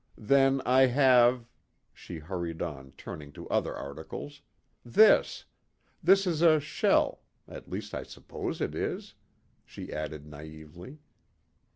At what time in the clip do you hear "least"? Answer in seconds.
7.69-7.93